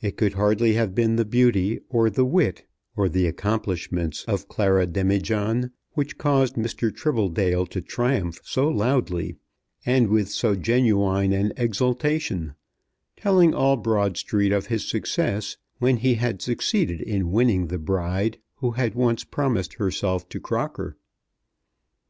It 0.00 0.16
could 0.16 0.32
hardly 0.32 0.72
have 0.80 0.94
been 0.94 1.16
the 1.16 1.26
beauty, 1.26 1.78
or 1.90 2.08
the 2.08 2.24
wit, 2.24 2.66
or 2.96 3.06
the 3.06 3.26
accomplishments 3.26 4.24
of 4.26 4.48
Clara 4.48 4.86
Demijohn 4.86 5.72
which 5.92 6.16
caused 6.16 6.54
Mr. 6.54 6.90
Tribbledale 6.90 7.66
to 7.68 7.82
triumph 7.82 8.40
so 8.42 8.70
loudly 8.70 9.36
and 9.84 10.08
with 10.08 10.30
so 10.30 10.54
genuine 10.54 11.34
an 11.34 11.52
exultation, 11.58 12.54
telling 13.14 13.52
all 13.52 13.76
Broad 13.76 14.16
Street 14.16 14.52
of 14.52 14.68
his 14.68 14.88
success, 14.88 15.58
when 15.80 15.98
he 15.98 16.14
had 16.14 16.40
succeeded 16.40 17.02
in 17.02 17.30
winning 17.30 17.66
the 17.66 17.78
bride 17.78 18.38
who 18.54 18.70
had 18.70 18.94
once 18.94 19.22
promised 19.22 19.74
herself 19.74 20.26
to 20.30 20.40
Crocker. 20.40 20.96